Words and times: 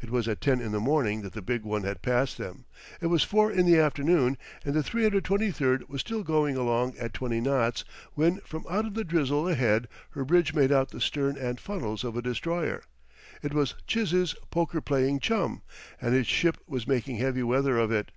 It 0.00 0.08
was 0.08 0.26
at 0.26 0.40
ten 0.40 0.58
in 0.62 0.72
the 0.72 0.80
morning 0.80 1.20
that 1.20 1.34
the 1.34 1.42
big 1.42 1.64
one 1.64 1.82
had 1.82 2.00
passed 2.00 2.38
them. 2.38 2.64
It 3.02 3.08
was 3.08 3.24
four 3.24 3.52
in 3.52 3.66
the 3.66 3.76
afternoon, 3.76 4.38
and 4.64 4.72
the 4.74 4.82
323 4.82 5.84
was 5.86 6.00
still 6.00 6.22
going 6.22 6.56
along 6.56 6.96
at 6.96 7.12
twenty 7.12 7.42
knots 7.42 7.84
when 8.14 8.38
from 8.40 8.64
out 8.70 8.86
of 8.86 8.94
the 8.94 9.04
drizzle 9.04 9.46
ahead 9.46 9.86
her 10.12 10.24
bridge 10.24 10.54
made 10.54 10.72
out 10.72 10.92
the 10.92 10.98
stern 11.02 11.36
and 11.36 11.60
funnels 11.60 12.04
of 12.04 12.16
a 12.16 12.22
destroyer. 12.22 12.84
It 13.42 13.52
was 13.52 13.74
Chiz's 13.86 14.34
poker 14.50 14.80
playing 14.80 15.20
chum, 15.20 15.60
and 16.00 16.14
his 16.14 16.26
ship 16.26 16.56
was 16.66 16.86
making 16.88 17.16
heavy 17.18 17.42
weather 17.42 17.76
of 17.76 17.92
it. 17.92 18.12